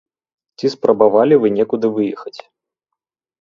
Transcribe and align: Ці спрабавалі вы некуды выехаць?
Ці 0.61 0.71
спрабавалі 0.75 1.37
вы 1.43 1.47
некуды 1.59 1.93
выехаць? 1.99 2.39